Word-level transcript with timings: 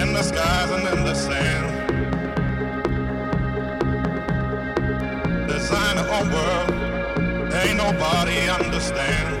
in 0.00 0.14
the 0.14 0.22
skies 0.22 0.70
and 0.70 0.98
in 0.98 1.04
the 1.04 1.14
sand. 1.14 1.66
Design 5.46 5.98
a 5.98 6.02
whole 6.02 6.28
world, 6.32 7.52
ain't 7.52 7.76
nobody 7.76 8.48
understand. 8.48 9.37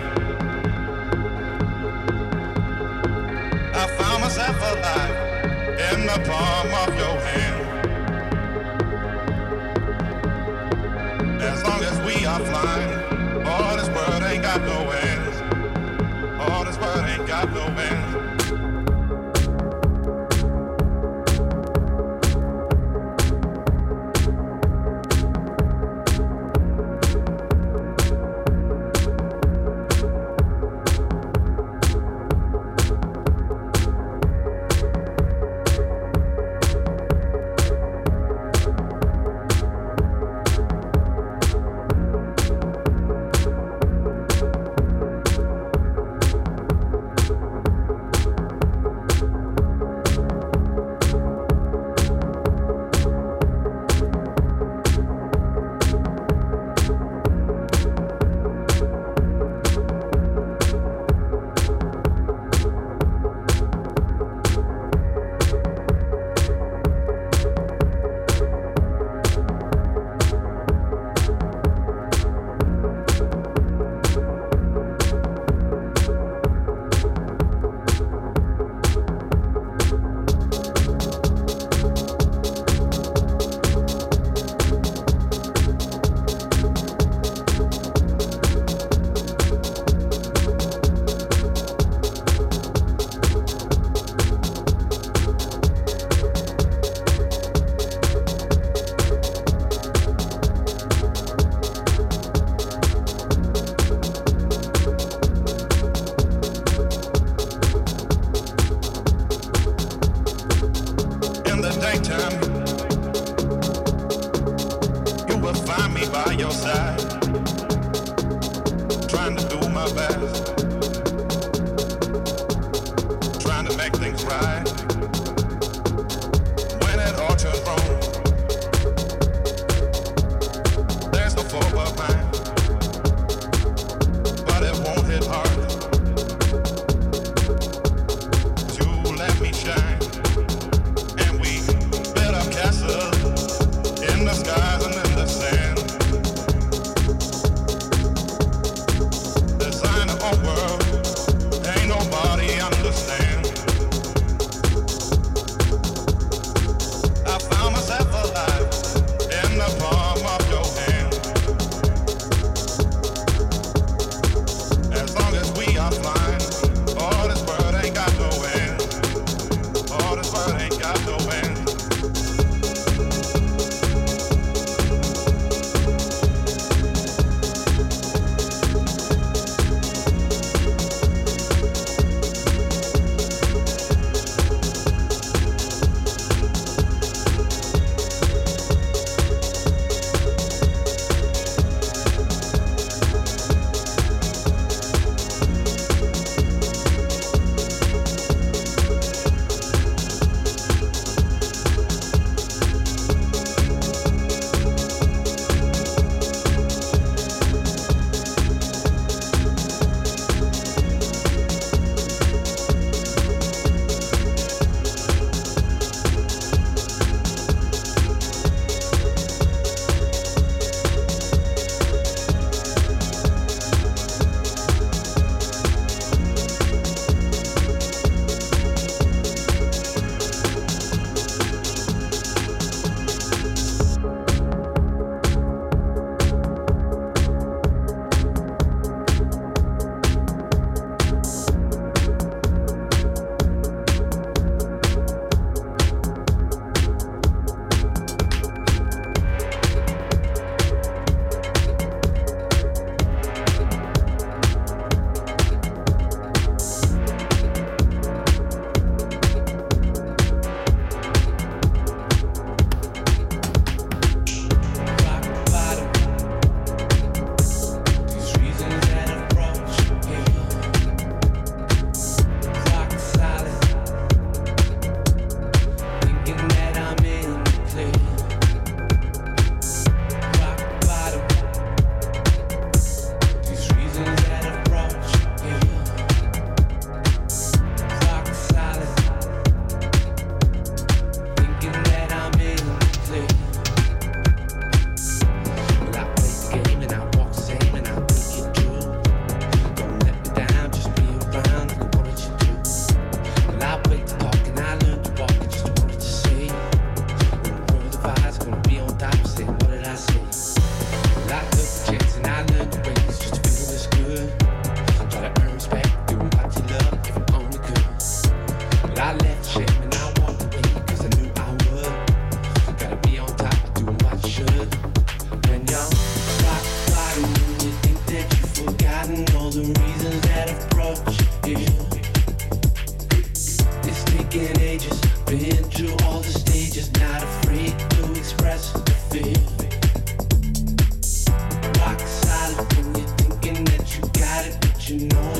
you 344.90 345.06
know. 345.08 345.37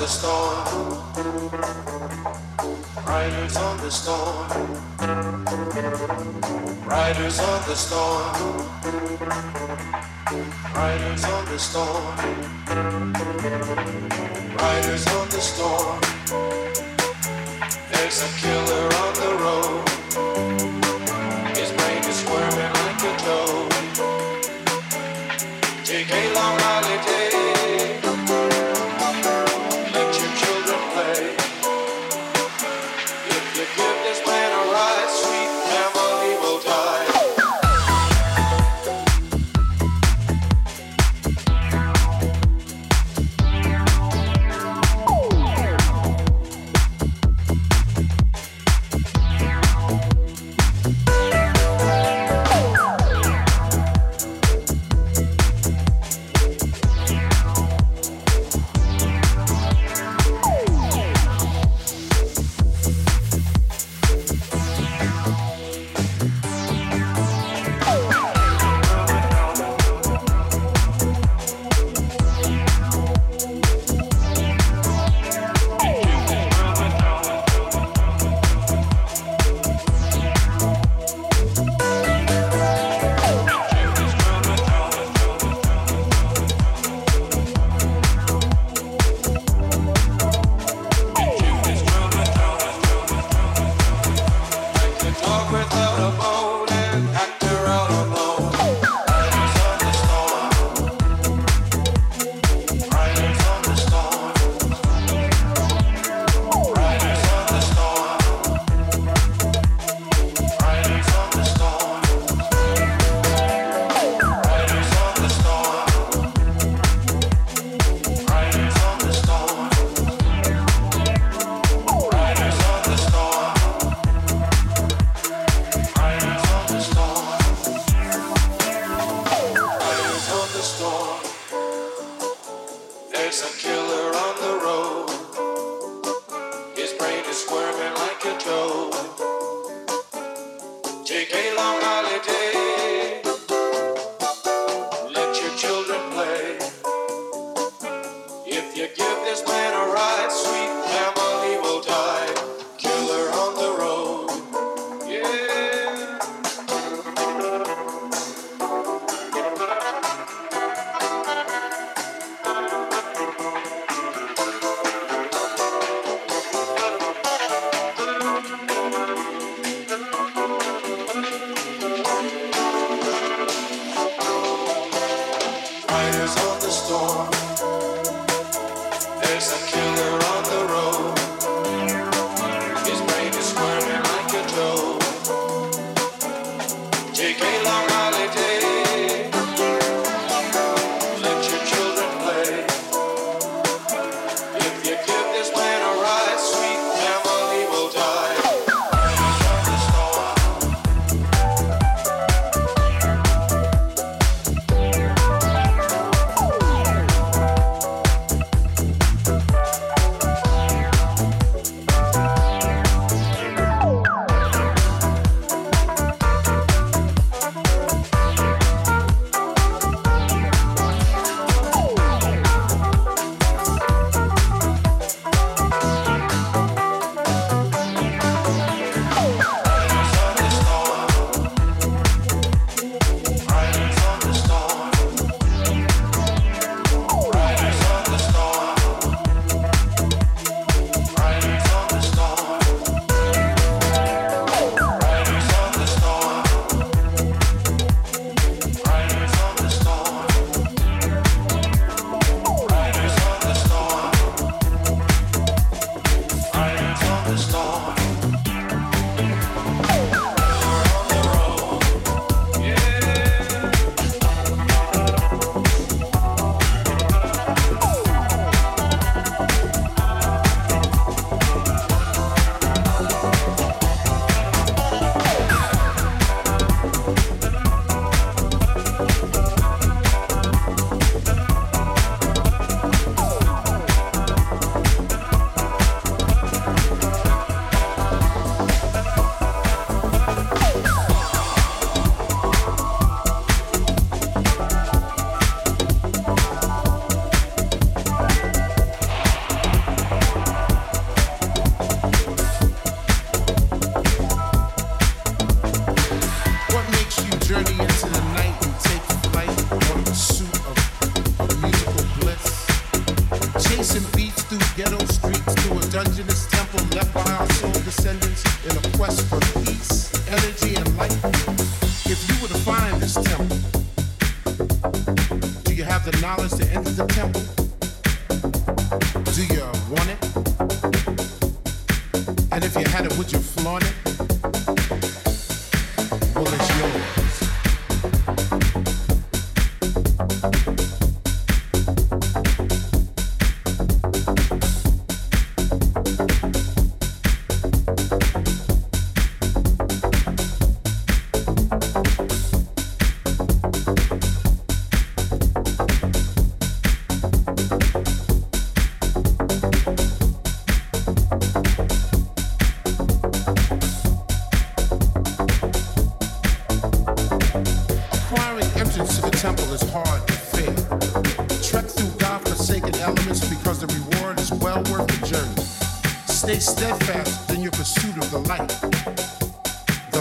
the 0.00 0.06
storm. 0.06 0.64
Riders 3.06 3.56
on 3.58 3.76
the 3.76 3.90
storm. 3.90 4.48
Riders 6.86 7.38
on 7.38 7.68
the 7.68 7.76
storm. 7.76 8.32
Riders 10.74 11.24
on 11.24 11.44
the 11.44 11.58
storm. 11.58 12.16
Riders 14.56 15.06
on 15.06 15.28
the 15.28 15.40
storm. 15.40 16.00
There's 17.92 18.22
a 18.22 18.28
killer 18.40 18.86
on 19.04 19.14
the 19.14 19.36
road. 19.44 19.89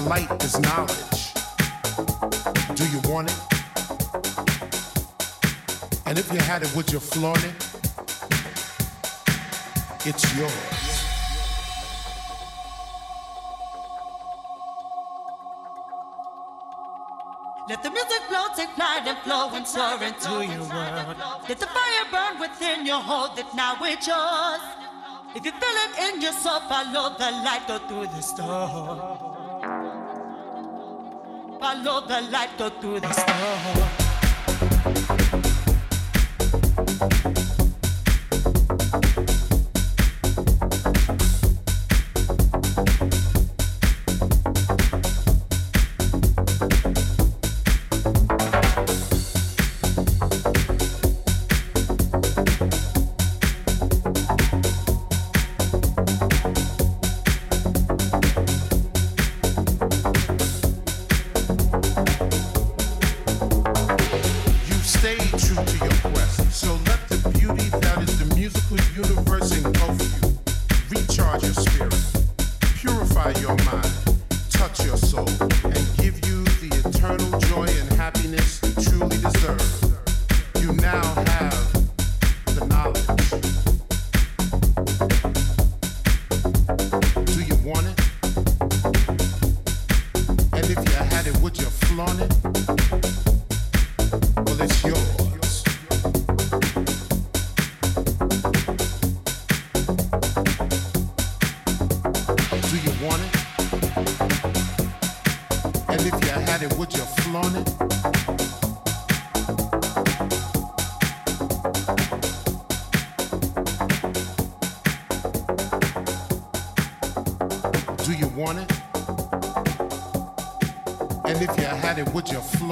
Light 0.09 0.43
is 0.43 0.59
knowledge. 0.61 1.33
Do 2.73 2.83
you 2.89 2.99
want 3.07 3.29
it? 3.29 3.39
And 6.07 6.17
if 6.17 6.33
you 6.33 6.39
had 6.39 6.63
it, 6.63 6.75
would 6.75 6.91
you 6.91 6.99
flaunt 6.99 7.43
it? 7.45 7.53
It's 10.07 10.25
yours. 10.35 10.51
Let 17.69 17.83
the 17.83 17.91
music 17.91 18.23
flow, 18.29 18.47
take 18.55 18.69
flight 18.69 19.05
and 19.05 19.19
flow 19.19 19.51
and 19.53 19.67
soar 19.67 20.01
into 20.01 20.33
your 20.51 20.65
world. 20.73 21.17
Let 21.47 21.59
the 21.59 21.67
fire 21.67 22.05
burn 22.11 22.39
within 22.39 22.83
your 22.83 22.99
hold 22.99 23.37
it 23.37 23.45
now 23.53 23.77
it's 23.81 24.07
yours. 24.07 24.61
If 25.35 25.45
you 25.45 25.51
feel 25.51 25.77
it 25.85 25.93
in 26.05 26.21
your 26.21 26.33
soul, 26.33 26.61
follow 26.61 27.15
the 27.15 27.29
light, 27.45 27.67
go 27.67 27.77
through 27.87 28.07
the 28.07 28.21
storm. 28.21 29.28
Follow 31.59 32.07
the 32.07 32.21
light, 32.31 32.57
go 32.57 32.69
through 32.69 33.01
the 33.01 33.11
storm. 33.11 33.99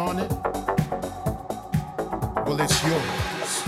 You 0.07 0.13
flaunt 0.13 0.19
it? 0.19 0.31
Well, 2.45 2.61
it's 2.61 2.83
yours. 2.83 3.63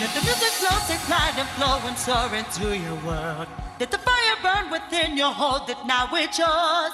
Let 0.00 0.14
the 0.14 0.20
music 0.22 0.52
flow, 0.60 0.78
take 0.86 1.00
flight 1.00 1.38
and 1.38 1.48
flow 1.48 1.80
and 1.84 1.98
soar 1.98 2.34
into 2.34 2.76
your 2.76 2.96
world. 3.06 3.48
Let 3.80 3.90
the 3.90 3.98
fire 3.98 4.36
burn 4.42 4.70
within 4.70 5.16
your 5.16 5.32
hold 5.32 5.68
it 5.68 5.78
now 5.86 6.08
it's 6.12 6.38
yours. 6.38 6.92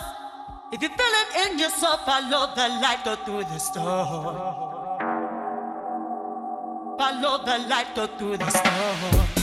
If 0.73 0.83
you 0.83 0.89
feel 0.89 1.15
it 1.23 1.51
in 1.51 1.59
your 1.59 1.71
soul, 1.71 1.97
follow 1.99 2.55
the 2.55 2.69
light, 2.81 3.01
go 3.05 3.17
through 3.17 3.45
the 3.45 3.59
storm. 3.59 4.50
The 7.45 7.59
light, 7.69 7.95
go 7.95 8.07
through 8.07 8.37
the 8.37 8.51
storm. 8.51 9.40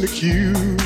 the 0.00 0.06
queue. 0.06 0.79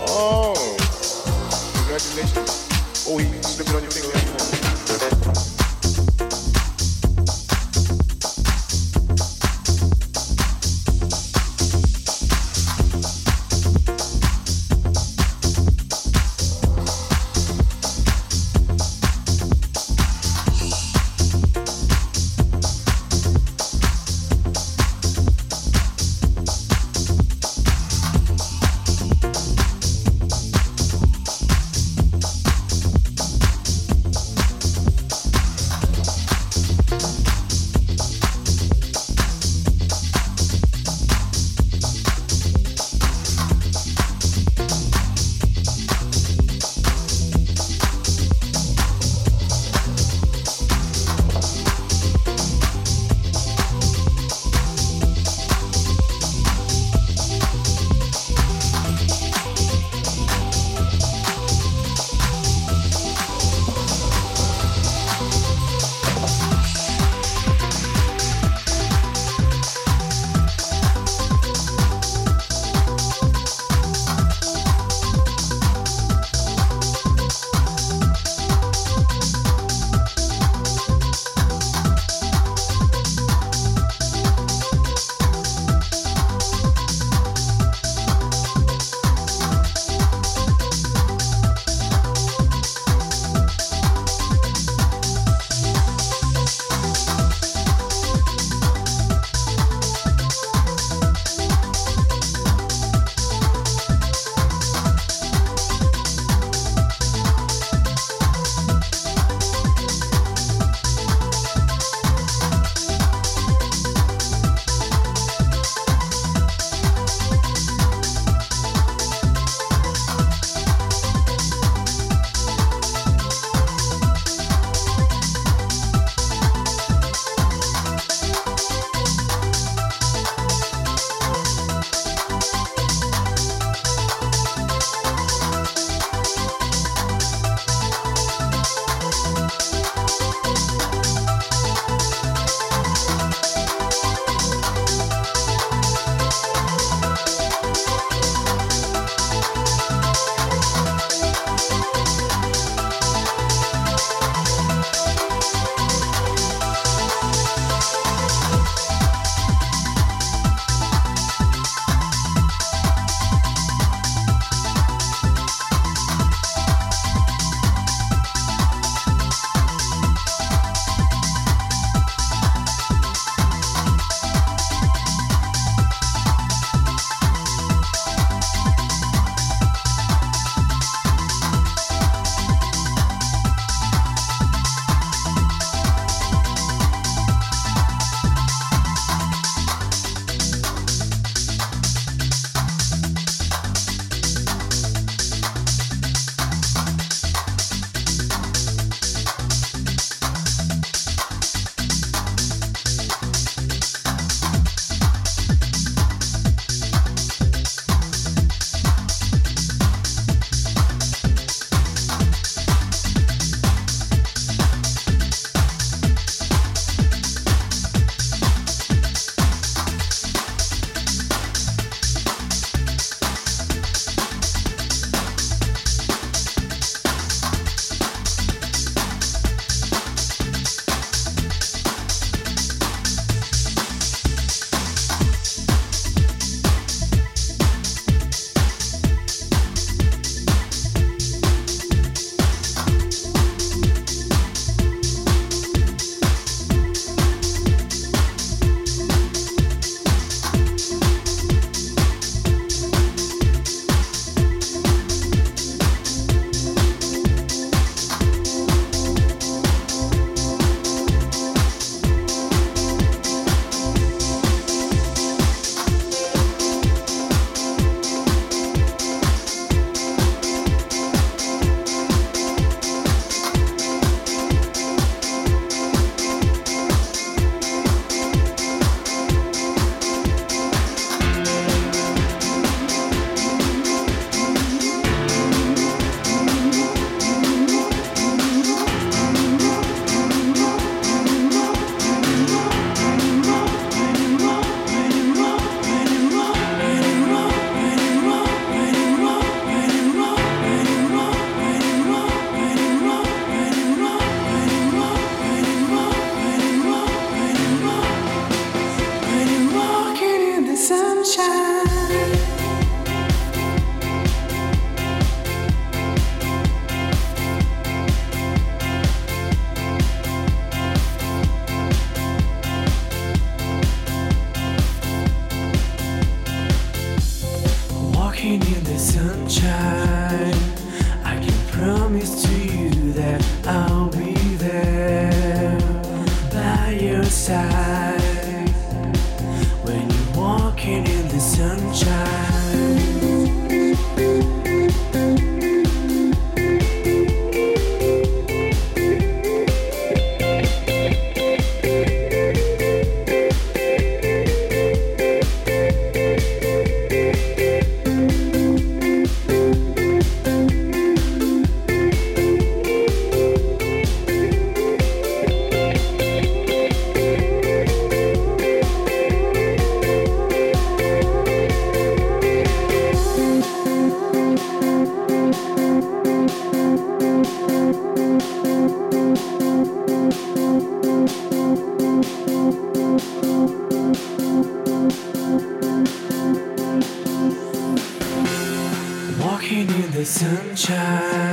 Oh, 0.00 0.54
congratulations. 1.74 3.06
Oh, 3.06 3.18
he 3.18 3.26
slipped 3.42 3.68
it 3.68 3.76
on 3.76 3.82
your 3.82 3.90
finger. 3.90 4.67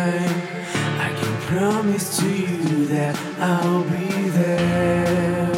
Sunshine, 0.06 0.41
I 0.99 1.10
can 1.19 1.41
promise 1.41 2.18
to 2.19 2.30
you 2.30 2.86
that 2.88 3.18
I'll 3.40 3.84
be 3.84 4.30
there 4.30 5.53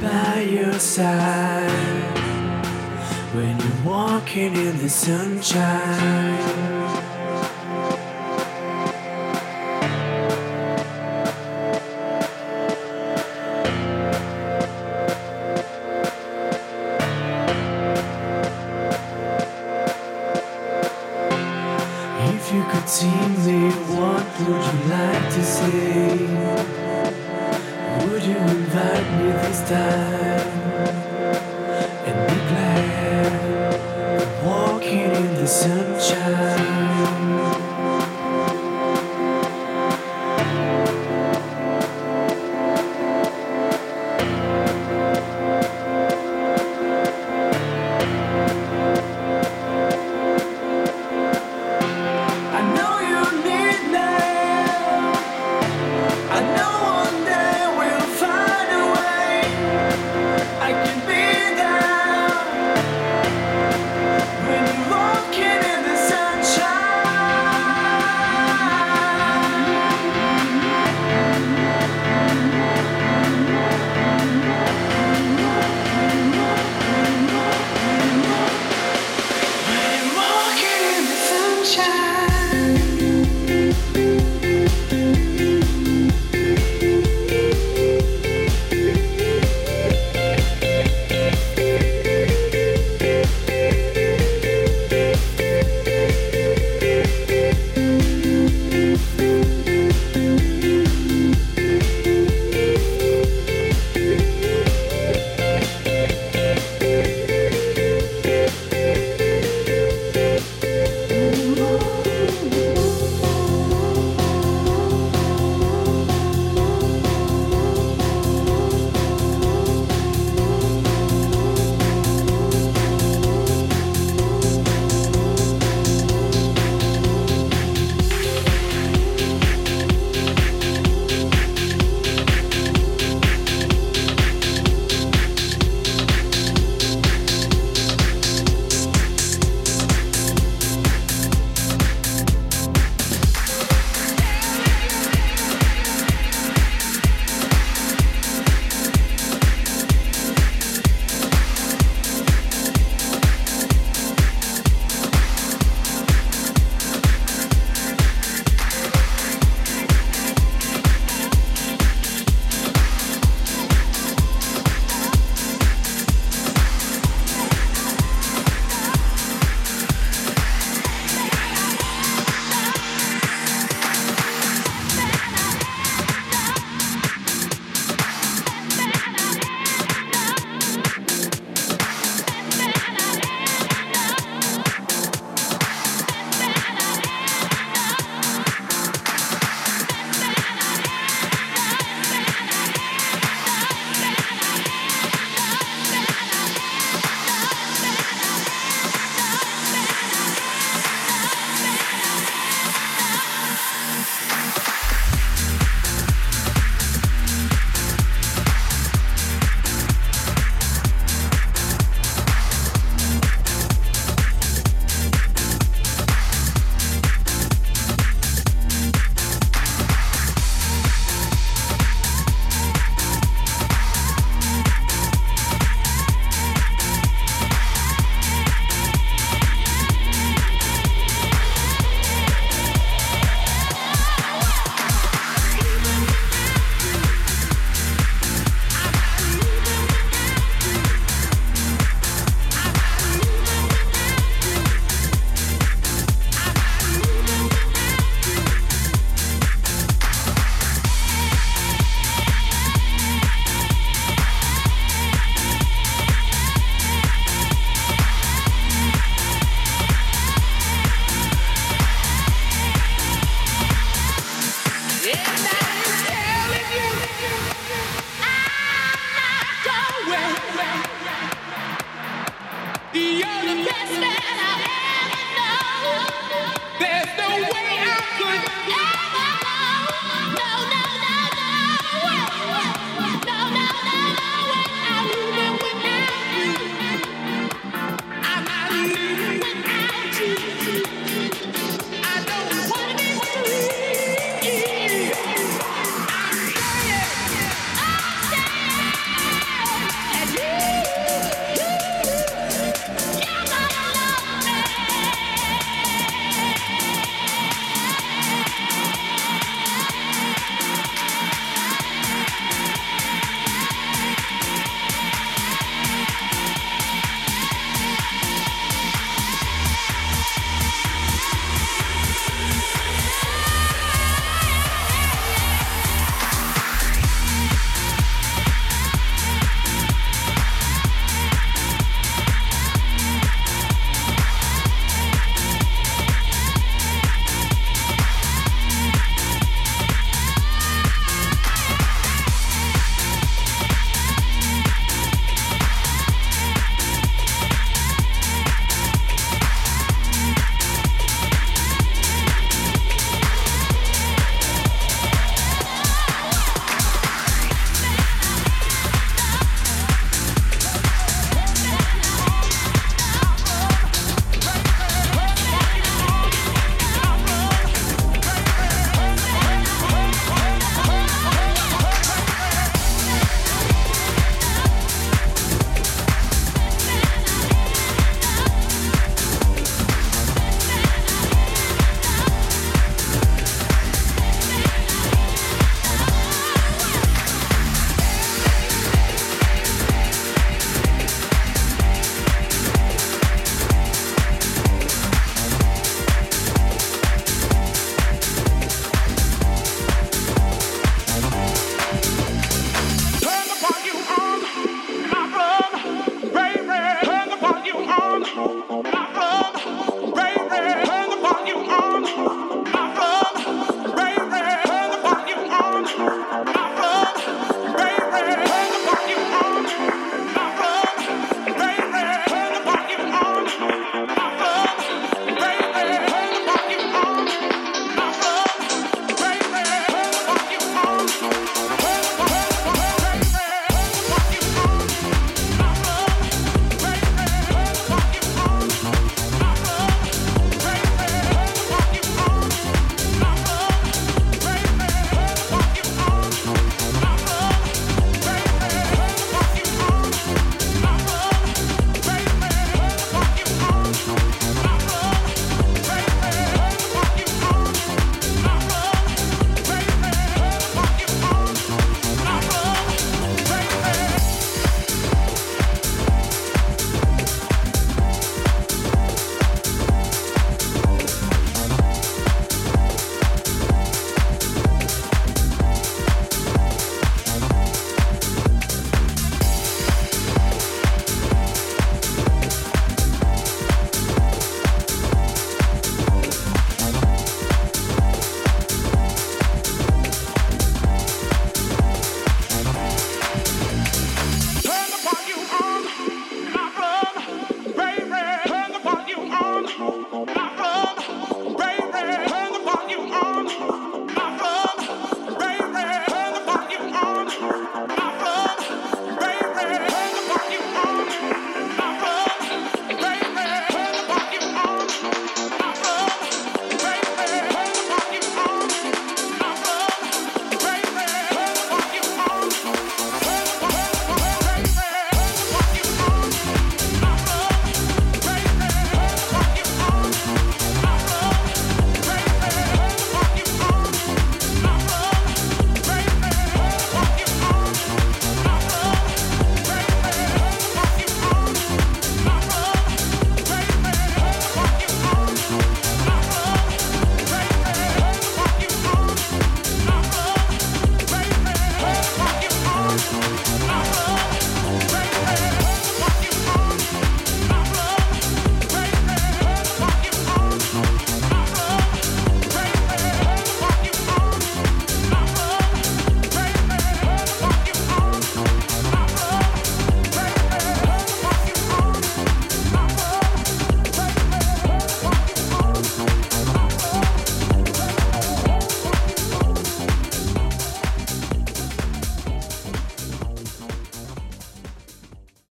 by 0.00 0.40
your 0.42 0.74
side 0.74 2.18
when 3.34 3.58
you're 3.58 3.92
walking 3.92 4.56
in 4.56 4.78
the 4.78 4.88
sunshine. 4.88 6.59
Like 25.58 26.09